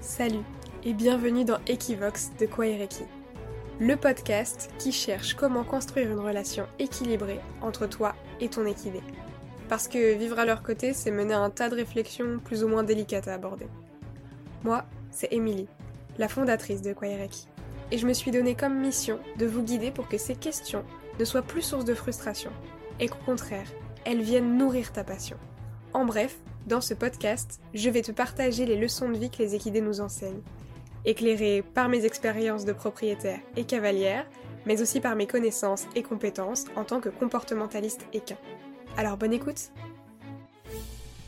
[0.00, 0.44] Salut
[0.84, 3.04] et bienvenue dans Equivox de Kwaireki,
[3.80, 9.00] le podcast qui cherche comment construire une relation équilibrée entre toi et ton équidé.
[9.68, 12.84] Parce que vivre à leur côté, c'est mener un tas de réflexions plus ou moins
[12.84, 13.66] délicates à aborder.
[14.62, 15.68] Moi, c'est Émilie,
[16.18, 17.48] la fondatrice de Kwaireki,
[17.90, 20.84] et je me suis donné comme mission de vous guider pour que ces questions
[21.18, 22.50] ne soient plus source de frustration,
[23.00, 23.66] et qu'au contraire,
[24.04, 25.36] elles viennent nourrir ta passion.
[25.96, 26.36] En bref,
[26.66, 30.02] dans ce podcast, je vais te partager les leçons de vie que les équidés nous
[30.02, 30.42] enseignent,
[31.06, 34.28] éclairées par mes expériences de propriétaire et cavalière,
[34.66, 38.36] mais aussi par mes connaissances et compétences en tant que comportementaliste équin.
[38.98, 39.70] Alors bonne écoute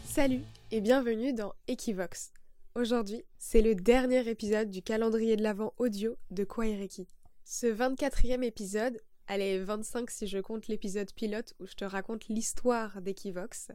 [0.05, 2.35] Salut et bienvenue dans Equivox.
[2.75, 7.09] Aujourd'hui, c'est le dernier épisode du calendrier de l'Avent audio de Kwaireki.
[7.47, 13.01] Ce 24e épisode, allez 25 si je compte l'épisode pilote où je te raconte l'histoire
[13.01, 13.71] d'Equivox,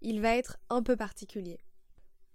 [0.00, 1.60] il va être un peu particulier.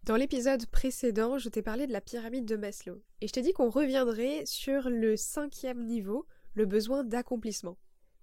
[0.03, 3.53] Dans l'épisode précédent, je t'ai parlé de la pyramide de Maslow, et je t'ai dit
[3.53, 7.77] qu'on reviendrait sur le cinquième niveau, le besoin d'accomplissement.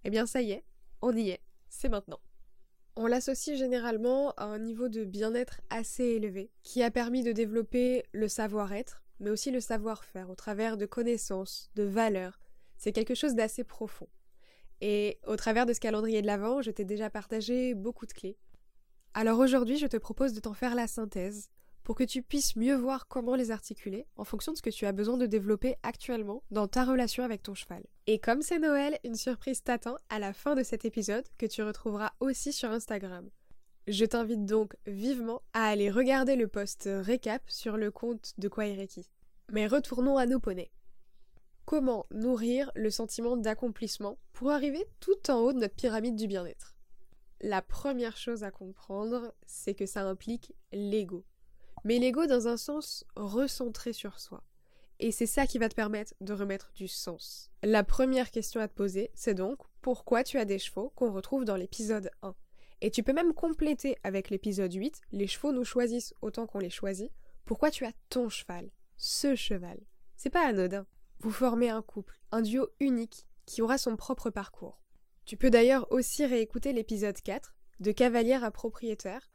[0.05, 0.65] Eh bien ça y est,
[1.01, 2.21] on y est, c'est maintenant.
[2.95, 8.05] On l'associe généralement à un niveau de bien-être assez élevé, qui a permis de développer
[8.13, 12.39] le savoir-être, mais aussi le savoir-faire au travers de connaissances, de valeurs.
[12.77, 14.09] C'est quelque chose d'assez profond.
[14.81, 18.37] Et au travers de ce calendrier de l'Avent, je t'ai déjà partagé beaucoup de clés,
[19.15, 21.51] alors aujourd'hui, je te propose de t'en faire la synthèse
[21.83, 24.87] pour que tu puisses mieux voir comment les articuler en fonction de ce que tu
[24.87, 27.85] as besoin de développer actuellement dans ta relation avec ton cheval.
[28.07, 31.63] Et comme c'est Noël, une surprise t'attend à la fin de cet épisode que tu
[31.63, 33.29] retrouveras aussi sur Instagram.
[33.89, 39.11] Je t'invite donc vivement à aller regarder le post récap sur le compte de Kwaireki.
[39.51, 40.71] Mais retournons à nos poneys.
[41.65, 46.72] Comment nourrir le sentiment d'accomplissement pour arriver tout en haut de notre pyramide du bien-être?
[47.43, 51.25] La première chose à comprendre, c'est que ça implique l'ego.
[51.85, 54.45] Mais l'ego dans un sens recentré sur soi.
[55.01, 57.51] Et c'est ça qui va te permettre de remettre du sens.
[57.65, 61.45] La première question à te poser, c'est donc pourquoi tu as des chevaux qu'on retrouve
[61.45, 62.35] dans l'épisode 1.
[62.83, 66.71] Et tu peux même compléter avec l'épisode 8, les chevaux nous choisissent autant qu'on les
[66.71, 67.11] choisit.
[67.45, 69.81] Pourquoi tu as ton cheval, ce cheval?
[70.17, 70.87] C'est pas anodin.
[71.19, 74.82] Vous formez un couple, un duo unique qui aura son propre parcours.
[75.25, 79.31] Tu peux d'ailleurs aussi réécouter l'épisode 4 de Cavalière à propriétaire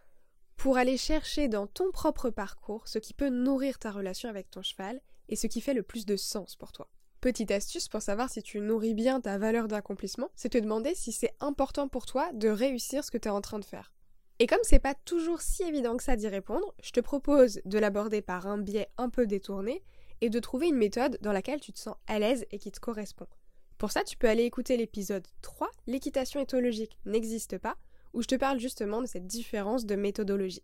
[0.58, 4.62] pour aller chercher dans ton propre parcours ce qui peut nourrir ta relation avec ton
[4.62, 5.00] cheval
[5.30, 6.90] et ce qui fait le plus de sens pour toi.
[7.22, 11.12] Petite astuce pour savoir si tu nourris bien ta valeur d'accomplissement, c'est te demander si
[11.12, 13.94] c'est important pour toi de réussir ce que tu es en train de faire.
[14.40, 17.80] Et comme c'est pas toujours si évident que ça d'y répondre, je te propose de
[17.80, 19.84] l'aborder par un biais un peu détourné
[20.22, 22.80] et de trouver une méthode dans laquelle tu te sens à l'aise et qui te
[22.80, 23.28] correspond.
[23.78, 27.78] Pour ça, tu peux aller écouter l'épisode 3, l'équitation éthologique n'existe pas,
[28.14, 30.64] où je te parle justement de cette différence de méthodologie.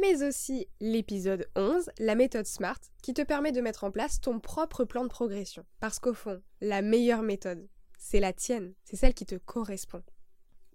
[0.00, 4.40] Mais aussi l'épisode 11, la méthode SMART, qui te permet de mettre en place ton
[4.40, 5.66] propre plan de progression.
[5.80, 10.02] Parce qu'au fond, la meilleure méthode, c'est la tienne, c'est celle qui te correspond.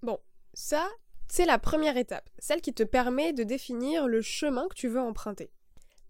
[0.04, 0.20] Bon,
[0.54, 0.88] ça,
[1.28, 5.02] c'est la première étape, celle qui te permet de définir le chemin que tu veux
[5.02, 5.52] emprunter.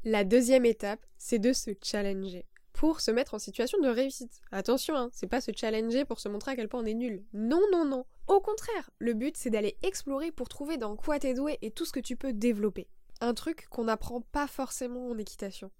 [0.03, 2.45] La deuxième étape, c'est de se challenger
[2.83, 4.41] pour se mettre en situation de réussite.
[4.51, 7.23] Attention, hein, c'est pas se challenger pour se montrer à quel point on est nul.
[7.31, 8.05] Non, non, non.
[8.27, 11.85] Au contraire, le but c'est d'aller explorer pour trouver dans quoi t'es doué et tout
[11.85, 12.89] ce que tu peux développer.
[13.21, 15.71] Un truc qu'on n'apprend pas forcément en équitation.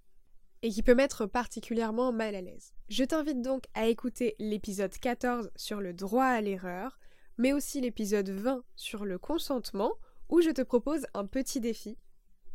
[0.62, 2.72] Et qui peut mettre particulièrement mal à l'aise.
[2.88, 7.00] Je t'invite donc à écouter l'épisode 14 sur le droit à l'erreur,
[7.38, 9.92] mais aussi l'épisode 20 sur le consentement,
[10.30, 11.98] où je te propose un petit défi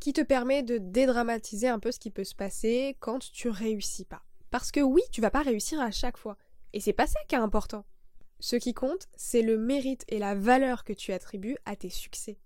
[0.00, 4.06] qui te permet de dédramatiser un peu ce qui peut se passer quand tu réussis
[4.06, 4.22] pas.
[4.50, 6.36] Parce que oui, tu vas pas réussir à chaque fois.
[6.72, 7.84] Et c'est pas ça qui est important.
[8.40, 12.38] Ce qui compte, c'est le mérite et la valeur que tu attribues à tes succès.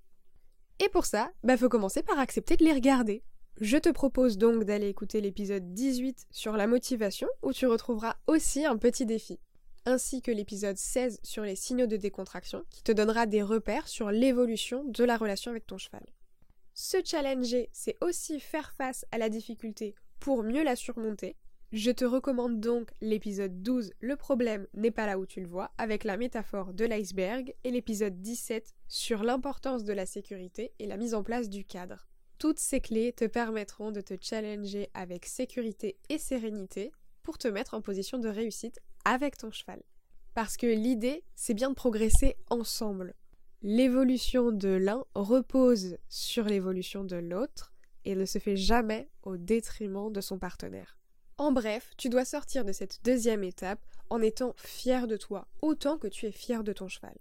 [0.78, 3.22] Et pour ça, bah faut commencer par accepter de les regarder.
[3.60, 8.64] Je te propose donc d'aller écouter l'épisode 18 sur la motivation où tu retrouveras aussi
[8.64, 9.38] un petit défi,
[9.84, 14.10] ainsi que l'épisode 16 sur les signaux de décontraction qui te donnera des repères sur
[14.10, 16.06] l'évolution de la relation avec ton cheval.
[16.74, 21.36] Se challenger, c'est aussi faire face à la difficulté pour mieux la surmonter
[21.72, 25.72] je te recommande donc l'épisode 12 Le problème n'est pas là où tu le vois
[25.78, 30.98] avec la métaphore de l'iceberg et l'épisode 17 sur l'importance de la sécurité et la
[30.98, 32.06] mise en place du cadre.
[32.36, 36.92] Toutes ces clés te permettront de te challenger avec sécurité et sérénité
[37.22, 39.82] pour te mettre en position de réussite avec ton cheval.
[40.34, 43.14] Parce que l'idée, c'est bien de progresser ensemble.
[43.62, 47.72] L'évolution de l'un repose sur l'évolution de l'autre
[48.04, 50.98] et ne se fait jamais au détriment de son partenaire.
[51.42, 53.80] En bref, tu dois sortir de cette deuxième étape
[54.10, 57.18] en étant fier de toi, autant que tu es fier de ton cheval.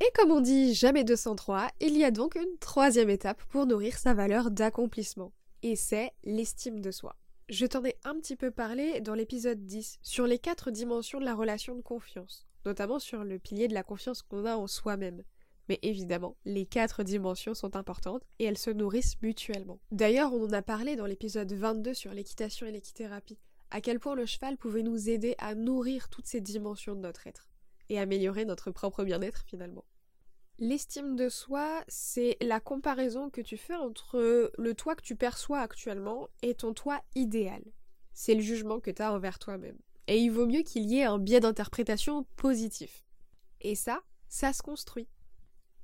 [0.00, 3.98] Et comme on dit jamais 203, il y a donc une troisième étape pour nourrir
[3.98, 5.32] sa valeur d'accomplissement,
[5.64, 7.16] et c'est l'estime de soi.
[7.48, 11.24] Je t'en ai un petit peu parlé dans l'épisode 10 sur les quatre dimensions de
[11.24, 15.24] la relation de confiance, notamment sur le pilier de la confiance qu'on a en soi-même.
[15.68, 19.80] Mais évidemment, les quatre dimensions sont importantes et elles se nourrissent mutuellement.
[19.90, 23.36] D'ailleurs, on en a parlé dans l'épisode 22 sur l'équitation et l'équithérapie,
[23.70, 27.26] à quel point le cheval pouvait nous aider à nourrir toutes ces dimensions de notre
[27.26, 27.48] être
[27.88, 29.84] et améliorer notre propre bien-être finalement.
[30.58, 35.60] L'estime de soi, c'est la comparaison que tu fais entre le toi que tu perçois
[35.60, 37.62] actuellement et ton toi idéal.
[38.12, 39.78] C'est le jugement que tu as envers toi-même.
[40.08, 43.04] Et il vaut mieux qu'il y ait un biais d'interprétation positif.
[43.60, 45.08] Et ça, ça se construit.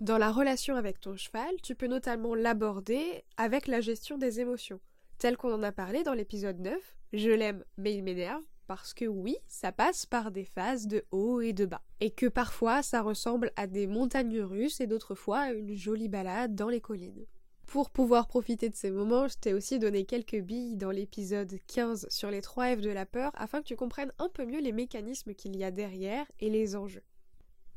[0.00, 4.80] Dans la relation avec ton cheval, tu peux notamment l'aborder avec la gestion des émotions,
[5.19, 9.05] tel qu'on en a parlé dans l'épisode 9, Je l'aime mais il m'énerve, parce que
[9.05, 11.82] oui, ça passe par des phases de haut et de bas.
[12.00, 16.08] Et que parfois ça ressemble à des montagnes russes et d'autres fois à une jolie
[16.08, 17.26] balade dans les collines.
[17.66, 22.06] Pour pouvoir profiter de ces moments, je t'ai aussi donné quelques billes dans l'épisode 15
[22.11, 24.72] sur les 3 F de la peur afin que tu comprennes un peu mieux les
[24.72, 27.02] mécanismes qu'il y a derrière et les enjeux.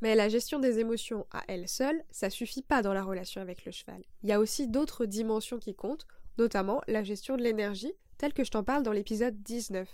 [0.00, 3.64] Mais la gestion des émotions à elle seule, ça suffit pas dans la relation avec
[3.64, 4.04] le cheval.
[4.22, 6.06] Il y a aussi d'autres dimensions qui comptent,
[6.38, 9.88] notamment la gestion de l'énergie, telle que je t'en parle dans l'épisode 19.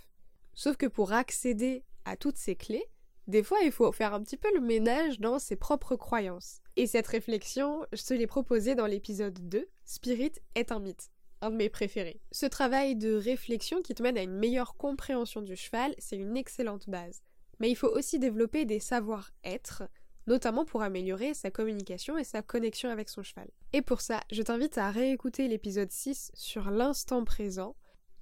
[0.53, 2.85] Sauf que pour accéder à toutes ces clés,
[3.27, 6.61] des fois il faut faire un petit peu le ménage dans ses propres croyances.
[6.75, 11.09] Et cette réflexion, je te l'ai proposée dans l'épisode 2, Spirit est un mythe,
[11.41, 12.21] un de mes préférés.
[12.31, 16.37] Ce travail de réflexion qui te mène à une meilleure compréhension du cheval, c'est une
[16.37, 17.21] excellente base.
[17.59, 19.83] Mais il faut aussi développer des savoir-être,
[20.27, 23.47] notamment pour améliorer sa communication et sa connexion avec son cheval.
[23.73, 27.75] Et pour ça, je t'invite à réécouter l'épisode 6 sur l'instant présent,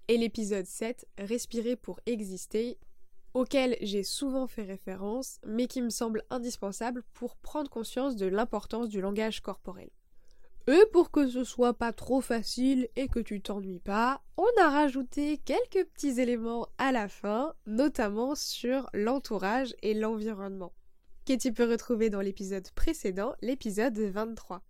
[0.07, 2.77] et l'épisode 7, Respirer pour exister,
[3.33, 8.89] auquel j'ai souvent fait référence, mais qui me semble indispensable pour prendre conscience de l'importance
[8.89, 9.89] du langage corporel.
[10.67, 14.69] Et pour que ce soit pas trop facile et que tu t'ennuies pas, on a
[14.69, 20.71] rajouté quelques petits éléments à la fin, notamment sur l'entourage et l'environnement,
[21.25, 24.61] que tu peux retrouver dans l'épisode précédent, l'épisode 23,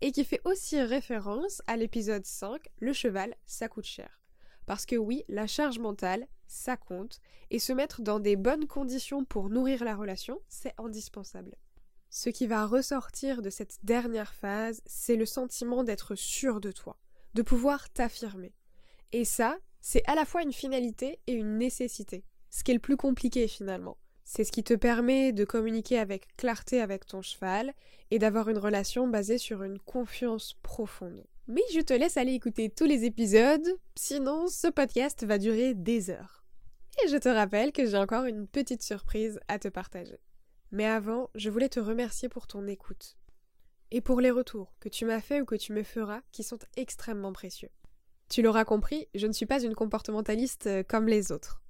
[0.00, 4.20] et qui fait aussi référence à l'épisode 5, Le cheval, ça coûte cher.
[4.66, 7.18] Parce que oui, la charge mentale, ça compte,
[7.50, 11.56] et se mettre dans des bonnes conditions pour nourrir la relation, c'est indispensable.
[12.10, 16.98] Ce qui va ressortir de cette dernière phase, c'est le sentiment d'être sûr de toi,
[17.34, 18.54] de pouvoir t'affirmer.
[19.12, 22.80] Et ça, c'est à la fois une finalité et une nécessité, ce qui est le
[22.80, 23.96] plus compliqué finalement.
[24.28, 27.72] C'est ce qui te permet de communiquer avec clarté avec ton cheval
[28.10, 31.24] et d'avoir une relation basée sur une confiance profonde.
[31.46, 36.10] Mais je te laisse aller écouter tous les épisodes, sinon ce podcast va durer des
[36.10, 36.44] heures.
[37.04, 40.18] Et je te rappelle que j'ai encore une petite surprise à te partager.
[40.72, 43.16] Mais avant, je voulais te remercier pour ton écoute.
[43.92, 46.58] Et pour les retours que tu m'as fait ou que tu me feras, qui sont
[46.76, 47.70] extrêmement précieux.
[48.28, 51.62] Tu l'auras compris, je ne suis pas une comportementaliste euh, comme les autres.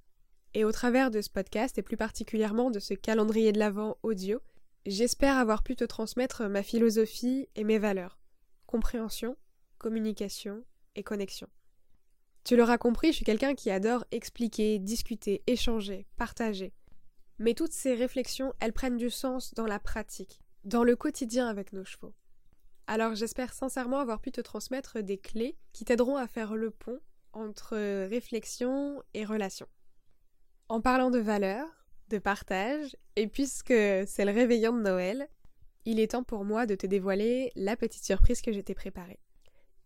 [0.53, 4.39] Et au travers de ce podcast, et plus particulièrement de ce calendrier de l'Avent audio,
[4.85, 8.19] j'espère avoir pu te transmettre ma philosophie et mes valeurs.
[8.65, 9.37] Compréhension,
[9.77, 10.63] communication
[10.95, 11.47] et connexion.
[12.43, 16.73] Tu l'auras compris, je suis quelqu'un qui adore expliquer, discuter, échanger, partager.
[17.39, 21.73] Mais toutes ces réflexions, elles prennent du sens dans la pratique, dans le quotidien avec
[21.73, 22.13] nos chevaux.
[22.87, 26.99] Alors j'espère sincèrement avoir pu te transmettre des clés qui t'aideront à faire le pont
[27.33, 27.75] entre
[28.07, 29.67] réflexion et relation.
[30.69, 31.69] En parlant de valeurs,
[32.09, 35.29] de partage, et puisque c'est le réveillon de Noël,
[35.85, 39.19] il est temps pour moi de te dévoiler la petite surprise que j'étais préparée.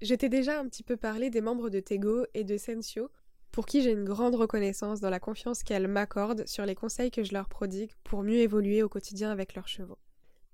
[0.02, 3.12] Je t'ai déjà un petit peu parlé des membres de Tego et de Sensio,
[3.52, 7.24] pour qui j'ai une grande reconnaissance dans la confiance qu'elles m'accordent sur les conseils que
[7.24, 10.00] je leur prodigue pour mieux évoluer au quotidien avec leurs chevaux.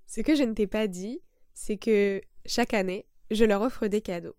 [0.06, 1.22] Ce que je ne t'ai pas dit,
[1.54, 4.36] c'est que chaque année, je leur offre des cadeaux.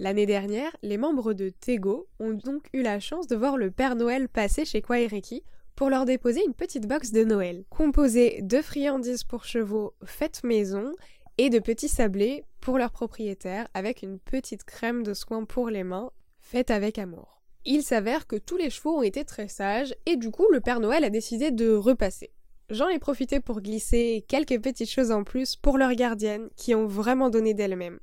[0.00, 3.96] L'année dernière, les membres de Tego ont donc eu la chance de voir le Père
[3.96, 5.42] Noël passer chez Kwaereki
[5.74, 10.92] pour leur déposer une petite box de Noël, composée de friandises pour chevaux faites maison
[11.36, 15.82] et de petits sablés pour leurs propriétaires avec une petite crème de soin pour les
[15.82, 17.42] mains faite avec amour.
[17.64, 20.78] Il s'avère que tous les chevaux ont été très sages et du coup le Père
[20.78, 22.30] Noël a décidé de repasser.
[22.70, 26.86] J'en ai profité pour glisser quelques petites choses en plus pour leurs gardiennes qui ont
[26.86, 27.98] vraiment donné d'elles-mêmes.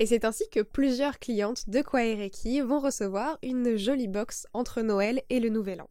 [0.00, 5.20] Et c'est ainsi que plusieurs clientes de Kwaereki vont recevoir une jolie box entre Noël
[5.28, 5.90] et le Nouvel An.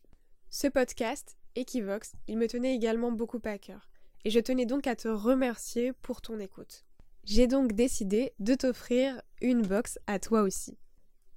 [0.50, 3.88] Ce podcast, Equivox, il me tenait également beaucoup à cœur
[4.26, 6.86] et je tenais donc à te remercier pour ton écoute.
[7.24, 10.80] J'ai donc décidé de t'offrir une box à toi aussi.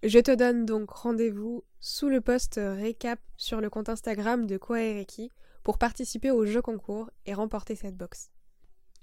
[0.03, 5.31] Je te donne donc rendez-vous sous le post récap sur le compte Instagram de Kwaereki
[5.63, 8.31] pour participer au jeu concours et remporter cette box.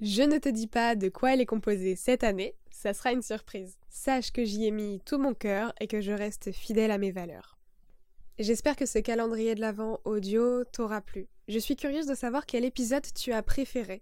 [0.01, 3.21] Je ne te dis pas de quoi elle est composée cette année, ça sera une
[3.21, 3.77] surprise.
[3.89, 7.11] Sache que j'y ai mis tout mon cœur et que je reste fidèle à mes
[7.11, 7.57] valeurs.
[8.37, 11.27] J'espère que ce calendrier de l'Avent audio t'aura plu.
[11.49, 14.01] Je suis curieuse de savoir quel épisode tu as préféré.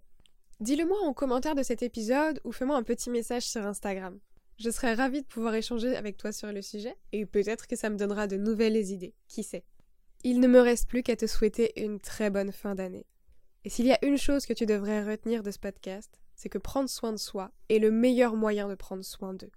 [0.60, 4.20] Dis-le-moi en commentaire de cet épisode ou fais-moi un petit message sur Instagram.
[4.56, 7.90] Je serais ravie de pouvoir échanger avec toi sur le sujet et peut-être que ça
[7.90, 9.64] me donnera de nouvelles idées, qui sait?
[10.22, 13.06] Il ne me reste plus qu'à te souhaiter une très bonne fin d'année.
[13.64, 16.58] Et s'il y a une chose que tu devrais retenir de ce podcast, c'est que
[16.58, 19.50] prendre soin de soi est le meilleur moyen de prendre soin d'eux.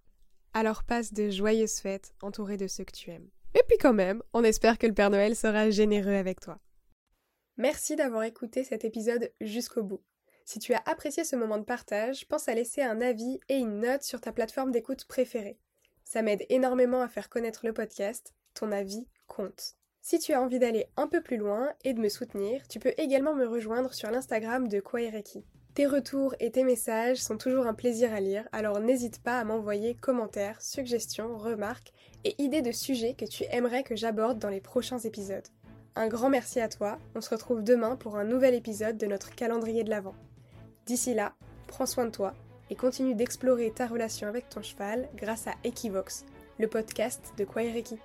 [0.53, 3.29] Alors passe de joyeuses fêtes entourées de ceux que tu aimes.
[3.53, 6.59] Et puis quand même, on espère que le Père Noël sera généreux avec toi.
[7.57, 10.01] Merci d'avoir écouté cet épisode jusqu'au bout.
[10.45, 13.79] Si tu as apprécié ce moment de partage, pense à laisser un avis et une
[13.79, 15.59] note sur ta plateforme d'écoute préférée.
[16.03, 19.77] Ça m'aide énormément à faire connaître le podcast, ton avis compte.
[20.03, 22.93] Si tu as envie d'aller un peu plus loin et de me soutenir, tu peux
[22.97, 25.45] également me rejoindre sur l'Instagram de Kwaireki.
[25.75, 29.43] Tes retours et tes messages sont toujours un plaisir à lire, alors n'hésite pas à
[29.43, 31.93] m'envoyer commentaires, suggestions, remarques
[32.25, 35.47] et idées de sujets que tu aimerais que j'aborde dans les prochains épisodes.
[35.95, 39.35] Un grand merci à toi, on se retrouve demain pour un nouvel épisode de notre
[39.35, 40.15] calendrier de l'Avent.
[40.87, 41.35] D'ici là,
[41.67, 42.33] prends soin de toi
[42.71, 46.25] et continue d'explorer ta relation avec ton cheval grâce à Equivox,
[46.59, 47.99] le podcast de Kwaireki.